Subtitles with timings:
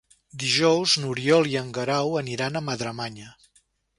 [0.43, 3.29] Dijous n'Oriol i en Guerau aniran a Madremanya.